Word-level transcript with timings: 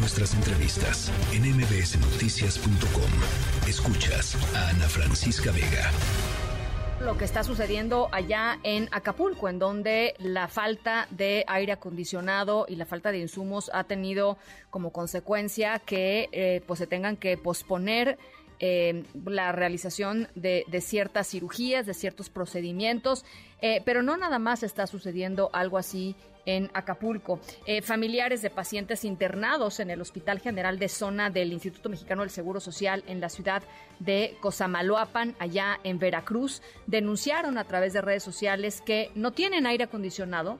nuestras 0.00 0.34
entrevistas 0.34 1.12
en 1.32 1.42
mbsnoticias.com. 1.42 3.68
Escuchas 3.68 4.34
a 4.56 4.70
Ana 4.70 4.88
Francisca 4.88 5.52
Vega. 5.52 5.90
Lo 7.00 7.18
que 7.18 7.26
está 7.26 7.44
sucediendo 7.44 8.08
allá 8.10 8.58
en 8.62 8.88
Acapulco, 8.92 9.50
en 9.50 9.58
donde 9.58 10.14
la 10.18 10.48
falta 10.48 11.06
de 11.10 11.44
aire 11.46 11.72
acondicionado 11.72 12.64
y 12.66 12.76
la 12.76 12.86
falta 12.86 13.12
de 13.12 13.18
insumos 13.18 13.70
ha 13.74 13.84
tenido 13.84 14.38
como 14.70 14.90
consecuencia 14.90 15.78
que 15.78 16.30
eh, 16.32 16.62
pues 16.66 16.78
se 16.78 16.86
tengan 16.86 17.18
que 17.18 17.36
posponer 17.36 18.18
eh, 18.58 19.04
la 19.24 19.52
realización 19.52 20.28
de, 20.34 20.64
ciertas 20.82 21.28
cirugías, 21.28 21.86
de 21.86 21.94
ciertos 21.94 22.28
procedimientos, 22.28 23.24
eh, 23.62 23.80
pero 23.86 24.02
no 24.02 24.18
nada 24.18 24.38
más 24.38 24.62
está 24.62 24.86
sucediendo 24.86 25.48
algo 25.54 25.78
así 25.78 26.14
en 26.46 26.70
Acapulco. 26.74 27.40
Eh, 27.66 27.82
familiares 27.82 28.42
de 28.42 28.50
pacientes 28.50 29.04
internados 29.04 29.80
en 29.80 29.90
el 29.90 30.00
Hospital 30.00 30.40
General 30.40 30.78
de 30.78 30.88
Zona 30.88 31.30
del 31.30 31.52
Instituto 31.52 31.88
Mexicano 31.88 32.22
del 32.22 32.30
Seguro 32.30 32.60
Social 32.60 33.04
en 33.06 33.20
la 33.20 33.28
ciudad 33.28 33.62
de 33.98 34.36
Cosamaloapan, 34.40 35.36
allá 35.38 35.78
en 35.84 35.98
Veracruz, 35.98 36.62
denunciaron 36.86 37.58
a 37.58 37.64
través 37.64 37.92
de 37.92 38.00
redes 38.00 38.22
sociales 38.22 38.80
que 38.80 39.10
no 39.14 39.32
tienen 39.32 39.66
aire 39.66 39.84
acondicionado 39.84 40.58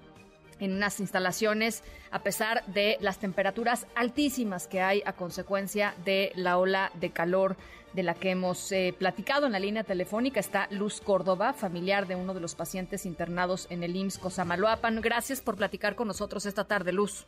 en 0.61 0.75
unas 0.75 1.01
instalaciones 1.01 1.83
a 2.11 2.21
pesar 2.21 2.65
de 2.67 2.97
las 3.01 3.19
temperaturas 3.19 3.87
altísimas 3.95 4.67
que 4.67 4.81
hay 4.81 5.03
a 5.05 5.15
consecuencia 5.15 5.95
de 6.05 6.33
la 6.35 6.59
ola 6.59 6.91
de 6.95 7.11
calor 7.11 7.57
de 7.93 8.03
la 8.03 8.15
que 8.15 8.31
hemos 8.31 8.71
eh, 8.73 8.95
platicado. 8.97 9.47
En 9.47 9.53
la 9.53 9.59
línea 9.59 9.85
telefónica 9.85 10.41
está 10.41 10.69
Luz 10.71 11.01
Córdoba, 11.01 11.53
familiar 11.53 12.07
de 12.07 12.15
uno 12.15 12.35
de 12.35 12.41
los 12.41 12.55
pacientes 12.55 13.07
internados 13.07 13.67
en 13.71 13.83
el 13.83 13.97
IMSS 13.97 14.19
Cosamaloapan. 14.19 15.01
Gracias 15.01 15.41
por 15.41 15.57
platicar 15.57 15.97
con 15.97 16.09
nosotros 16.09 16.47
esta 16.47 16.65
tarde, 16.65 16.93
Luz. 16.93 17.27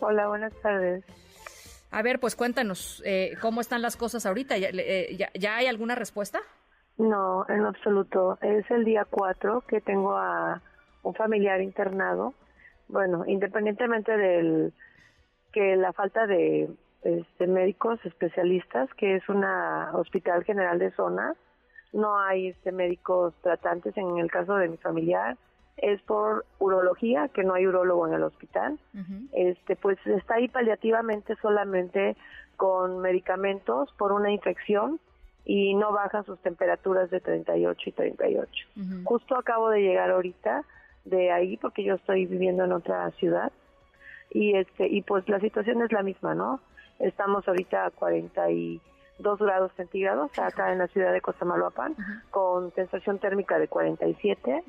Hola, 0.00 0.28
buenas 0.28 0.52
tardes. 0.62 1.04
A 1.90 2.02
ver, 2.02 2.20
pues 2.20 2.36
cuéntanos, 2.36 3.02
eh, 3.04 3.34
¿cómo 3.40 3.60
están 3.60 3.82
las 3.82 3.96
cosas 3.96 4.26
ahorita? 4.26 4.56
Eh, 4.58 5.16
¿Ya, 5.16 5.30
¿Ya, 5.34 5.56
hay 5.56 5.66
alguna 5.66 5.94
respuesta? 5.94 6.40
No, 6.98 7.46
en 7.48 7.64
absoluto. 7.64 8.38
Es 8.42 8.70
el 8.70 8.84
día 8.84 9.06
4 9.08 9.62
que 9.62 9.80
tengo 9.80 10.16
a 10.16 10.60
un 11.02 11.14
familiar 11.14 11.60
internado. 11.62 12.34
Bueno, 12.88 13.24
independientemente 13.26 14.16
del 14.16 14.72
que 15.52 15.76
la 15.76 15.92
falta 15.92 16.26
de 16.26 16.68
este, 17.02 17.46
médicos 17.46 17.98
especialistas, 18.04 18.92
que 18.94 19.16
es 19.16 19.28
una 19.28 19.90
hospital 19.94 20.44
general 20.44 20.78
de 20.78 20.90
zona. 20.92 21.34
No 21.92 22.18
hay 22.18 22.48
este, 22.48 22.72
médicos 22.72 23.34
tratantes 23.42 23.96
en 23.96 24.18
el 24.18 24.30
caso 24.30 24.56
de 24.56 24.68
mi 24.68 24.76
familiar. 24.76 25.36
Es 25.76 26.02
por 26.02 26.44
urología, 26.58 27.28
que 27.28 27.44
no 27.44 27.54
hay 27.54 27.66
urólogo 27.66 28.06
en 28.08 28.14
el 28.14 28.24
hospital. 28.24 28.78
Este, 29.32 29.76
pues 29.76 29.96
está 30.06 30.34
ahí 30.34 30.48
paliativamente 30.48 31.36
solamente 31.40 32.16
con 32.56 32.98
medicamentos 32.98 33.92
por 33.96 34.10
una 34.10 34.32
infección 34.32 34.98
y 35.44 35.74
no 35.74 35.92
bajan 35.92 36.24
sus 36.24 36.38
temperaturas 36.40 37.10
de 37.10 37.20
38 37.20 37.80
y 37.86 37.92
38. 37.92 38.68
Justo 39.04 39.36
acabo 39.36 39.70
de 39.70 39.80
llegar 39.80 40.10
ahorita 40.10 40.64
de 41.08 41.30
ahí 41.30 41.56
porque 41.56 41.84
yo 41.84 41.94
estoy 41.94 42.26
viviendo 42.26 42.64
en 42.64 42.72
otra 42.72 43.10
ciudad 43.12 43.52
y 44.30 44.56
este 44.56 44.86
y 44.86 45.02
pues 45.02 45.28
la 45.28 45.40
situación 45.40 45.82
es 45.82 45.92
la 45.92 46.02
misma, 46.02 46.34
¿no? 46.34 46.60
Estamos 46.98 47.46
ahorita 47.46 47.86
a 47.86 47.90
42 47.90 49.38
grados 49.38 49.72
centígrados 49.76 50.36
acá 50.38 50.72
en 50.72 50.78
la 50.78 50.88
ciudad 50.88 51.12
de 51.12 51.20
Cosamaloapan, 51.20 51.94
con 52.30 52.72
sensación 52.74 53.18
térmica 53.18 53.58
de 53.58 53.68
47. 53.68 54.64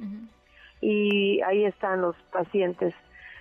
Y 0.82 1.42
ahí 1.42 1.66
están 1.66 2.02
los 2.02 2.16
pacientes 2.32 2.94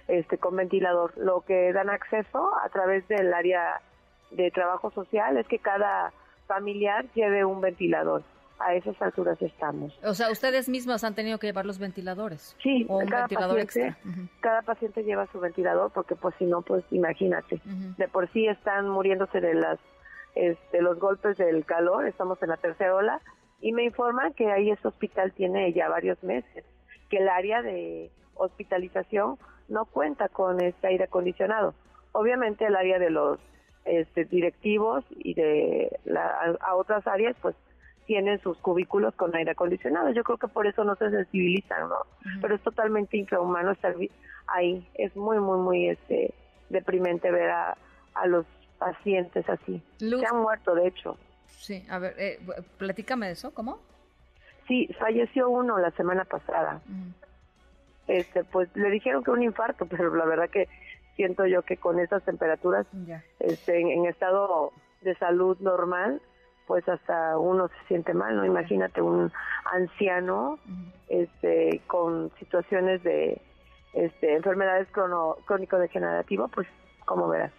este, 0.08 0.38
con 0.38 0.56
ventilador. 0.56 1.12
Lo 1.18 1.42
que 1.42 1.72
dan 1.72 1.90
acceso 1.90 2.50
a 2.64 2.68
través 2.70 3.06
del 3.08 3.32
área 3.34 3.80
de 4.30 4.50
trabajo 4.50 4.90
social 4.90 5.36
es 5.36 5.46
que 5.46 5.58
cada 5.58 6.12
familiar 6.46 7.04
lleve 7.14 7.44
un 7.44 7.60
ventilador 7.60 8.22
a 8.58 8.74
esas 8.74 9.00
alturas 9.00 9.40
estamos. 9.40 9.98
O 10.02 10.14
sea, 10.14 10.30
ustedes 10.30 10.68
mismos 10.68 11.04
han 11.04 11.14
tenido 11.14 11.38
que 11.38 11.46
llevar 11.46 11.66
los 11.66 11.78
ventiladores. 11.78 12.56
Sí, 12.62 12.86
cada 13.08 13.28
paciente, 13.28 13.94
Cada 14.40 14.62
paciente 14.62 15.02
lleva 15.04 15.26
su 15.32 15.40
ventilador 15.40 15.92
porque 15.92 16.16
pues 16.16 16.34
si 16.38 16.44
no, 16.44 16.62
pues 16.62 16.84
imagínate, 16.90 17.60
de 17.64 18.08
por 18.08 18.30
sí 18.32 18.46
están 18.46 18.88
muriéndose 18.88 19.40
de 19.40 19.54
las 19.54 19.78
este, 20.34 20.82
los 20.82 20.98
golpes 20.98 21.36
del 21.36 21.64
calor, 21.64 22.06
estamos 22.06 22.40
en 22.42 22.50
la 22.50 22.56
tercera 22.56 22.94
ola 22.94 23.20
y 23.60 23.72
me 23.72 23.84
informan 23.84 24.32
que 24.34 24.50
ahí 24.50 24.70
este 24.70 24.88
hospital 24.88 25.32
tiene 25.32 25.72
ya 25.72 25.88
varios 25.88 26.22
meses, 26.22 26.64
que 27.10 27.18
el 27.18 27.28
área 27.28 27.62
de 27.62 28.10
hospitalización 28.34 29.38
no 29.68 29.84
cuenta 29.86 30.28
con 30.28 30.60
este 30.60 30.86
aire 30.86 31.04
acondicionado. 31.04 31.74
Obviamente 32.12 32.66
el 32.66 32.76
área 32.76 32.98
de 32.98 33.10
los 33.10 33.38
este, 33.84 34.24
directivos 34.26 35.04
y 35.10 35.34
de 35.34 35.98
la, 36.04 36.56
a 36.60 36.76
otras 36.76 37.06
áreas 37.06 37.36
pues 37.40 37.56
tienen 38.08 38.40
sus 38.40 38.56
cubículos 38.58 39.14
con 39.16 39.36
aire 39.36 39.50
acondicionado. 39.50 40.10
Yo 40.10 40.24
creo 40.24 40.38
que 40.38 40.48
por 40.48 40.66
eso 40.66 40.82
no 40.82 40.96
se 40.96 41.10
sensibilizan, 41.10 41.90
¿no? 41.90 41.96
Pero 42.40 42.54
es 42.54 42.62
totalmente 42.62 43.18
infrahumano 43.18 43.72
estar 43.72 43.94
ahí. 44.46 44.88
Es 44.94 45.14
muy, 45.14 45.38
muy, 45.38 45.58
muy 45.58 45.88
este 45.90 46.32
deprimente 46.70 47.30
ver 47.30 47.50
a, 47.50 47.76
a 48.14 48.26
los 48.26 48.46
pacientes 48.78 49.46
así. 49.50 49.82
Se 49.98 50.26
han 50.26 50.40
muerto, 50.40 50.74
de 50.74 50.88
hecho. 50.88 51.18
Sí, 51.48 51.84
a 51.90 51.98
ver, 51.98 52.14
eh, 52.18 52.38
platícame 52.78 53.26
de 53.26 53.32
eso, 53.32 53.52
¿cómo? 53.52 53.78
Sí, 54.66 54.88
falleció 54.98 55.50
uno 55.50 55.78
la 55.78 55.90
semana 55.90 56.24
pasada. 56.24 56.80
Este, 58.06 58.42
pues 58.44 58.74
le 58.74 58.88
dijeron 58.88 59.22
que 59.22 59.32
un 59.32 59.42
infarto, 59.42 59.84
pero 59.90 60.14
la 60.14 60.24
verdad 60.24 60.48
que 60.48 60.66
siento 61.14 61.44
yo 61.44 61.60
que 61.60 61.76
con 61.76 62.00
esas 62.00 62.22
temperaturas, 62.22 62.86
este, 63.38 63.80
en 63.80 64.06
estado 64.06 64.72
de 65.02 65.14
salud 65.16 65.58
normal, 65.60 66.22
pues 66.68 66.88
hasta 66.88 67.38
uno 67.38 67.68
se 67.68 67.88
siente 67.88 68.14
mal, 68.14 68.36
¿no? 68.36 68.44
Imagínate 68.44 69.00
un 69.00 69.32
anciano 69.72 70.58
este 71.08 71.80
con 71.86 72.30
situaciones 72.38 73.02
de 73.02 73.40
este 73.94 74.34
enfermedades 74.34 74.86
crónico-degenerativas, 75.46 76.50
pues 76.54 76.68
como 77.06 77.26
verás. 77.26 77.50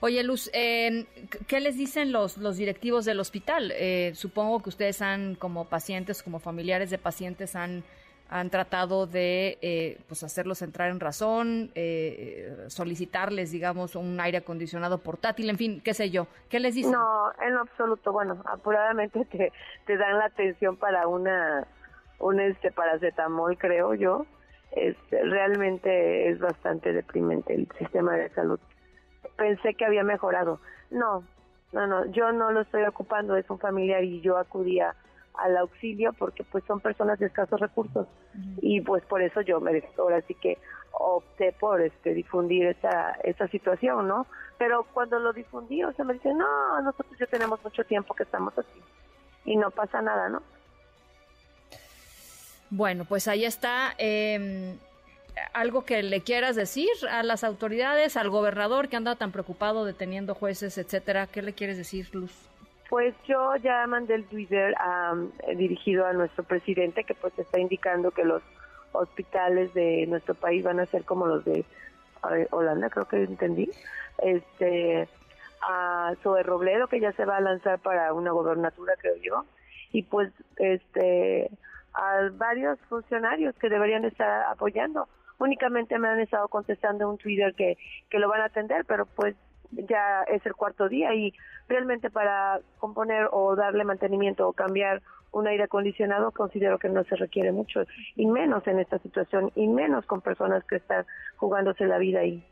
Oye, 0.00 0.22
Luz, 0.22 0.50
eh, 0.52 1.06
¿qué 1.46 1.60
les 1.60 1.76
dicen 1.76 2.12
los, 2.12 2.36
los 2.36 2.58
directivos 2.58 3.06
del 3.06 3.18
hospital? 3.18 3.72
Eh, 3.74 4.12
supongo 4.14 4.62
que 4.62 4.68
ustedes 4.68 5.00
han, 5.02 5.34
como 5.34 5.64
pacientes, 5.64 6.22
como 6.22 6.38
familiares 6.38 6.90
de 6.90 6.98
pacientes, 6.98 7.56
han 7.56 7.82
han 8.30 8.48
tratado 8.48 9.06
de 9.06 9.58
eh, 9.60 9.98
pues 10.06 10.22
hacerlos 10.22 10.62
entrar 10.62 10.90
en 10.90 11.00
razón, 11.00 11.72
eh, 11.74 12.64
solicitarles, 12.68 13.50
digamos, 13.50 13.96
un 13.96 14.18
aire 14.20 14.38
acondicionado 14.38 14.98
portátil, 14.98 15.50
en 15.50 15.58
fin, 15.58 15.80
qué 15.84 15.94
sé 15.94 16.10
yo. 16.10 16.28
¿Qué 16.48 16.60
les 16.60 16.76
dicen? 16.76 16.92
No, 16.92 17.32
en 17.42 17.56
absoluto. 17.56 18.12
Bueno, 18.12 18.40
apuradamente 18.46 19.24
te, 19.24 19.52
te 19.84 19.96
dan 19.96 20.18
la 20.18 20.26
atención 20.26 20.76
para 20.76 21.08
una 21.08 21.66
un 22.20 22.38
este 22.38 22.70
paracetamol, 22.70 23.58
creo 23.58 23.94
yo. 23.94 24.26
Este, 24.72 25.24
realmente 25.24 26.28
es 26.30 26.38
bastante 26.38 26.92
deprimente 26.92 27.54
el 27.54 27.68
sistema 27.78 28.14
de 28.14 28.30
salud. 28.30 28.60
Pensé 29.36 29.74
que 29.74 29.84
había 29.84 30.04
mejorado. 30.04 30.60
No, 30.90 31.24
no, 31.72 31.86
no, 31.88 32.06
yo 32.06 32.30
no 32.30 32.52
lo 32.52 32.60
estoy 32.60 32.84
ocupando, 32.84 33.36
es 33.36 33.48
un 33.50 33.58
familiar 33.58 34.04
y 34.04 34.20
yo 34.20 34.38
acudía 34.38 34.94
al 35.40 35.56
auxilio 35.56 36.12
porque 36.12 36.44
pues 36.44 36.64
son 36.64 36.80
personas 36.80 37.18
de 37.18 37.26
escasos 37.26 37.60
recursos. 37.60 38.06
Y 38.60 38.80
pues 38.80 39.04
por 39.04 39.22
eso 39.22 39.40
yo 39.40 39.60
me 39.60 39.82
ahora 39.98 40.20
sí 40.22 40.34
que 40.34 40.58
opté 40.92 41.52
por 41.52 41.80
este 41.80 42.14
difundir 42.14 42.66
esa 42.66 43.12
esa 43.22 43.46
situación 43.48 44.08
no 44.08 44.26
pero 44.58 44.84
cuando 44.92 45.18
lo 45.20 45.32
difundí 45.32 45.82
o 45.84 45.92
sea 45.92 46.04
me 46.04 46.14
dicen 46.14 46.36
no 46.36 46.80
nosotros 46.82 47.16
ya 47.18 47.26
tenemos 47.26 47.62
mucho 47.62 47.84
tiempo 47.84 48.12
que 48.12 48.24
estamos 48.24 48.52
así 48.58 48.80
y 49.44 49.56
no 49.56 49.70
pasa 49.70 50.02
nada 50.02 50.28
no 50.28 50.42
bueno 52.70 53.04
pues 53.04 53.28
ahí 53.28 53.44
está 53.44 53.94
eh, 53.98 54.76
algo 55.52 55.84
que 55.84 56.02
le 56.02 56.22
quieras 56.22 56.56
decir 56.56 56.90
a 57.10 57.22
las 57.22 57.44
autoridades 57.44 58.16
al 58.16 58.30
gobernador 58.30 58.88
que 58.88 58.96
anda 58.96 59.16
tan 59.16 59.32
preocupado 59.32 59.84
deteniendo 59.84 60.34
jueces 60.34 60.76
etcétera. 60.78 61.26
Qué 61.26 61.42
le 61.42 61.52
quieres 61.52 61.76
decir 61.76 62.08
Luz 62.12 62.32
pues 62.90 63.14
yo 63.24 63.54
ya 63.56 63.86
mandé 63.86 64.16
el 64.16 64.24
Twitter 64.24 64.74
eh, 65.46 65.56
dirigido 65.56 66.06
a 66.06 66.12
nuestro 66.12 66.42
presidente 66.42 67.04
que 67.04 67.14
pues 67.14 67.38
está 67.38 67.60
indicando 67.60 68.10
que 68.10 68.24
los 68.24 68.42
hospitales 68.90 69.72
de 69.74 70.06
nuestro 70.08 70.34
país 70.34 70.64
van 70.64 70.80
a 70.80 70.86
ser 70.86 71.04
como 71.04 71.26
los 71.26 71.44
de 71.44 71.64
Holanda, 72.50 72.90
creo 72.90 73.06
que 73.06 73.22
entendí. 73.22 73.70
Este 74.18 75.08
a 75.62 76.14
Zoe 76.22 76.42
Robledo 76.42 76.88
que 76.88 76.98
ya 76.98 77.12
se 77.12 77.24
va 77.24 77.36
a 77.36 77.40
lanzar 77.40 77.78
para 77.78 78.12
una 78.12 78.32
gobernatura, 78.32 78.94
creo 78.98 79.16
yo. 79.22 79.44
Y 79.92 80.02
pues 80.02 80.32
este 80.56 81.48
a 81.94 82.28
varios 82.32 82.76
funcionarios 82.88 83.54
que 83.54 83.68
deberían 83.68 84.04
estar 84.04 84.46
apoyando. 84.50 85.08
Únicamente 85.38 85.96
me 86.00 86.08
han 86.08 86.18
estado 86.18 86.48
contestando 86.48 87.08
un 87.08 87.18
Twitter 87.18 87.54
que 87.54 87.78
que 88.10 88.18
lo 88.18 88.28
van 88.28 88.40
a 88.40 88.46
atender, 88.46 88.84
pero 88.84 89.06
pues 89.06 89.36
ya 89.72 90.22
es 90.24 90.44
el 90.46 90.54
cuarto 90.54 90.88
día 90.88 91.14
y 91.14 91.32
realmente 91.68 92.10
para 92.10 92.60
componer 92.78 93.28
o 93.30 93.54
darle 93.56 93.84
mantenimiento 93.84 94.48
o 94.48 94.52
cambiar 94.52 95.02
un 95.32 95.46
aire 95.46 95.64
acondicionado 95.64 96.32
considero 96.32 96.78
que 96.78 96.88
no 96.88 97.04
se 97.04 97.16
requiere 97.16 97.52
mucho 97.52 97.84
y 98.16 98.26
menos 98.26 98.66
en 98.66 98.80
esta 98.80 98.98
situación 98.98 99.52
y 99.54 99.68
menos 99.68 100.04
con 100.06 100.20
personas 100.20 100.64
que 100.64 100.76
están 100.76 101.06
jugándose 101.36 101.86
la 101.86 101.98
vida 101.98 102.20
ahí. 102.20 102.44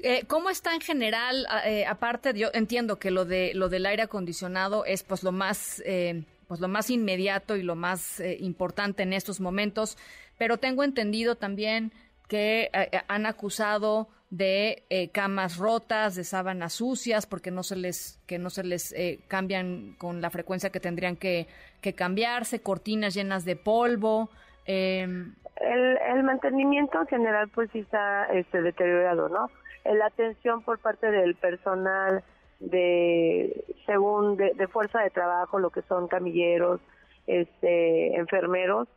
Eh, 0.00 0.24
¿Cómo 0.28 0.48
está 0.48 0.74
en 0.74 0.80
general, 0.80 1.46
eh, 1.64 1.84
aparte, 1.84 2.32
yo 2.32 2.48
entiendo 2.54 2.98
que 2.98 3.10
lo 3.10 3.24
de 3.24 3.52
lo 3.54 3.68
del 3.68 3.84
aire 3.84 4.02
acondicionado 4.02 4.84
es 4.84 5.02
pues 5.02 5.24
lo 5.24 5.32
más 5.32 5.82
eh, 5.84 6.24
pues 6.46 6.60
lo 6.60 6.68
más 6.68 6.88
inmediato 6.88 7.56
y 7.56 7.62
lo 7.62 7.74
más 7.74 8.20
importante 8.38 9.02
en 9.02 9.12
estos 9.12 9.40
momentos, 9.40 9.98
pero 10.38 10.56
tengo 10.56 10.84
entendido 10.84 11.34
también 11.34 11.92
que 12.28 12.70
han 13.08 13.26
acusado 13.26 14.08
de 14.30 15.10
camas 15.12 15.56
rotas, 15.56 16.14
de 16.14 16.24
sábanas 16.24 16.74
sucias, 16.74 17.26
porque 17.26 17.50
no 17.50 17.62
se 17.62 17.76
les 17.76 18.20
que 18.26 18.38
no 18.38 18.50
se 18.50 18.62
les 18.62 18.94
cambian 19.26 19.94
con 19.96 20.20
la 20.20 20.30
frecuencia 20.30 20.70
que 20.70 20.80
tendrían 20.80 21.16
que, 21.16 21.46
que 21.80 21.94
cambiarse, 21.94 22.60
cortinas 22.60 23.14
llenas 23.14 23.44
de 23.44 23.56
polvo. 23.56 24.28
Em, 24.66 25.34
el, 25.56 25.98
el 26.14 26.22
mantenimiento 26.22 27.00
en 27.00 27.06
general 27.06 27.48
pues 27.48 27.70
sí 27.72 27.80
está 27.80 28.26
este, 28.26 28.62
deteriorado, 28.62 29.28
¿no? 29.28 29.50
La 29.84 30.06
atención 30.06 30.62
por 30.62 30.78
parte 30.78 31.10
del 31.10 31.34
personal 31.34 32.22
de 32.60 33.64
según 33.86 34.36
de, 34.36 34.68
fuerza 34.68 35.00
de 35.00 35.10
trabajo, 35.10 35.58
lo 35.58 35.70
que 35.70 35.82
son 35.82 36.08
camilleros, 36.08 36.80
este, 37.26 38.16
enfermeros, 38.16 38.88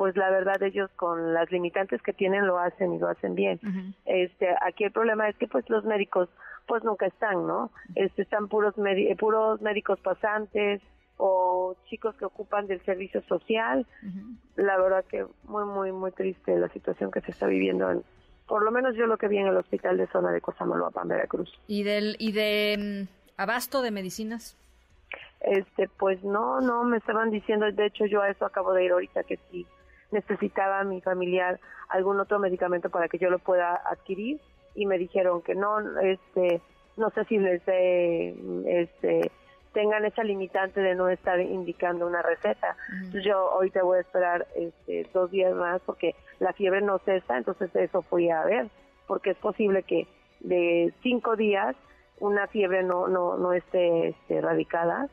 pues 0.00 0.16
la 0.16 0.30
verdad 0.30 0.62
ellos 0.62 0.90
con 0.96 1.34
las 1.34 1.50
limitantes 1.50 2.00
que 2.00 2.14
tienen 2.14 2.46
lo 2.46 2.58
hacen 2.58 2.94
y 2.94 2.98
lo 2.98 3.08
hacen 3.08 3.34
bien. 3.34 3.60
Este, 4.06 4.48
aquí 4.62 4.84
el 4.84 4.92
problema 4.92 5.28
es 5.28 5.36
que 5.36 5.46
pues 5.46 5.68
los 5.68 5.84
médicos 5.84 6.30
pues 6.66 6.82
nunca 6.84 7.04
están, 7.04 7.46
¿no? 7.46 7.70
Este, 7.94 8.22
están 8.22 8.48
puros 8.48 8.74
puros 9.18 9.60
médicos 9.60 10.00
pasantes, 10.00 10.80
o 11.18 11.76
chicos 11.90 12.14
que 12.14 12.24
ocupan 12.24 12.66
del 12.66 12.82
servicio 12.86 13.20
social. 13.28 13.86
La 14.56 14.78
verdad 14.78 15.04
que 15.04 15.26
muy, 15.44 15.66
muy, 15.66 15.92
muy 15.92 16.12
triste 16.12 16.58
la 16.58 16.70
situación 16.70 17.10
que 17.10 17.20
se 17.20 17.32
está 17.32 17.46
viviendo 17.46 17.90
en, 17.90 18.02
por 18.46 18.62
lo 18.62 18.70
menos 18.70 18.96
yo 18.96 19.06
lo 19.06 19.18
que 19.18 19.28
vi 19.28 19.36
en 19.36 19.48
el 19.48 19.56
hospital 19.58 19.98
de 19.98 20.06
zona 20.06 20.32
de 20.32 20.40
Cosamaloapan, 20.40 21.08
Veracruz. 21.08 21.52
¿Y, 21.66 21.82
del, 21.82 22.16
y 22.18 22.32
de 22.32 23.06
mm, 23.06 23.32
abasto 23.36 23.82
de 23.82 23.90
medicinas? 23.90 24.56
Este, 25.40 25.90
pues 25.98 26.24
no, 26.24 26.62
no, 26.62 26.84
me 26.84 26.96
estaban 26.96 27.30
diciendo, 27.30 27.70
de 27.70 27.84
hecho 27.84 28.06
yo 28.06 28.22
a 28.22 28.30
eso 28.30 28.46
acabo 28.46 28.72
de 28.72 28.86
ir 28.86 28.92
ahorita, 28.92 29.24
que 29.24 29.38
si 29.50 29.66
necesitaba 30.10 30.84
mi 30.84 31.00
familiar 31.00 31.60
algún 31.88 32.20
otro 32.20 32.38
medicamento 32.38 32.90
para 32.90 33.08
que 33.08 33.18
yo 33.18 33.30
lo 33.30 33.38
pueda 33.38 33.74
adquirir 33.74 34.40
y 34.74 34.86
me 34.86 34.98
dijeron 34.98 35.42
que 35.42 35.54
no, 35.54 35.80
este, 36.00 36.60
no 36.96 37.10
sé 37.10 37.24
si 37.24 37.38
les 37.38 37.64
dé, 37.66 38.34
este, 38.66 39.30
tengan 39.72 40.04
esa 40.04 40.22
limitante 40.24 40.80
de 40.80 40.94
no 40.94 41.08
estar 41.08 41.40
indicando 41.40 42.06
una 42.06 42.22
receta. 42.22 42.76
Entonces 42.92 43.24
yo 43.24 43.50
hoy 43.50 43.70
te 43.70 43.82
voy 43.82 43.98
a 43.98 44.00
esperar 44.00 44.46
este, 44.54 45.08
dos 45.12 45.30
días 45.30 45.54
más 45.54 45.80
porque 45.82 46.14
la 46.38 46.52
fiebre 46.52 46.80
no 46.80 46.98
cesa, 46.98 47.36
entonces 47.36 47.74
eso 47.74 48.02
fui 48.02 48.30
a 48.30 48.44
ver, 48.44 48.68
porque 49.06 49.30
es 49.30 49.36
posible 49.38 49.82
que 49.82 50.06
de 50.40 50.92
cinco 51.02 51.36
días 51.36 51.76
una 52.18 52.46
fiebre 52.46 52.82
no, 52.82 53.08
no, 53.08 53.36
no 53.36 53.52
esté 53.52 54.08
este, 54.08 54.36
erradicada 54.36 55.08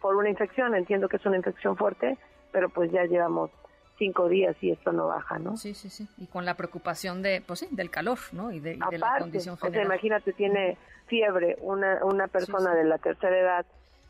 por 0.00 0.16
una 0.16 0.28
infección. 0.28 0.74
Entiendo 0.74 1.08
que 1.08 1.16
es 1.16 1.26
una 1.26 1.36
infección 1.36 1.76
fuerte, 1.76 2.16
pero 2.52 2.68
pues 2.68 2.90
ya 2.92 3.04
llevamos 3.04 3.50
cinco 3.98 4.28
días 4.28 4.56
y 4.60 4.70
esto 4.70 4.92
no 4.92 5.08
baja, 5.08 5.38
¿no? 5.38 5.56
Sí, 5.56 5.74
sí, 5.74 5.88
sí. 5.88 6.08
Y 6.18 6.26
con 6.26 6.44
la 6.44 6.54
preocupación 6.54 7.22
de, 7.22 7.42
pues 7.46 7.60
sí, 7.60 7.68
del 7.70 7.90
calor, 7.90 8.18
¿no? 8.32 8.52
Y 8.52 8.60
de, 8.60 8.76
la 8.76 9.18
condición 9.18 9.56
general. 9.56 9.80
O 9.80 9.84
sea, 9.84 9.84
imagínate, 9.84 10.32
tiene 10.32 10.76
fiebre 11.06 11.56
una, 11.60 12.04
una 12.04 12.28
persona 12.28 12.74
de 12.74 12.84
la 12.84 12.98
tercera 12.98 13.38
edad 13.38 13.66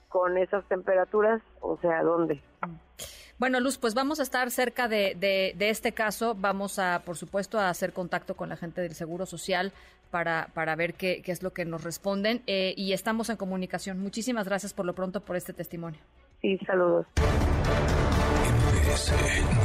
con 0.08 0.38
esas 0.38 0.64
temperaturas, 0.66 1.42
o 1.60 1.76
sea, 1.78 2.02
¿dónde? 2.02 2.40
Bueno, 3.38 3.58
Luz, 3.58 3.78
pues 3.78 3.94
vamos 3.94 4.20
a 4.20 4.22
estar 4.22 4.50
cerca 4.50 4.86
de, 4.86 5.16
de, 5.16 5.68
este 5.68 5.92
caso. 5.92 6.36
Vamos 6.38 6.78
a, 6.78 7.02
por 7.04 7.16
supuesto, 7.16 7.58
a 7.58 7.68
hacer 7.68 7.92
contacto 7.92 8.36
con 8.36 8.48
la 8.48 8.56
gente 8.56 8.80
del 8.80 8.94
Seguro 8.94 9.26
Social 9.26 9.72
para, 10.12 10.48
para 10.54 10.76
ver 10.76 10.94
qué, 10.94 11.20
qué 11.22 11.32
es 11.32 11.42
lo 11.42 11.52
que 11.52 11.64
nos 11.64 11.82
responden. 11.82 12.42
Eh, 12.46 12.74
y 12.76 12.92
estamos 12.92 13.28
en 13.28 13.36
comunicación. 13.36 13.98
Muchísimas 13.98 14.46
gracias 14.46 14.72
por 14.72 14.86
lo 14.86 14.94
pronto 14.94 15.20
por 15.20 15.34
este 15.34 15.52
testimonio. 15.52 16.00
Sí, 16.40 16.58
saludos. 16.58 17.06
MBS 18.44 19.12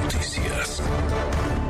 Noticias. 0.03 1.68